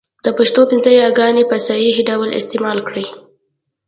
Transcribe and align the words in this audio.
د 0.25 0.27
پښتو 0.37 0.61
پنځه 0.71 0.89
یاګاني 1.01 1.43
ی، 1.43 1.45
ي، 1.45 1.47
ې، 1.47 1.47
ۍ، 1.47 1.47
ئ 1.49 1.49
په 1.51 1.57
صحيح 1.67 1.95
ډول 2.09 2.29
استعمال 2.39 2.77
کړئ! 2.87 3.05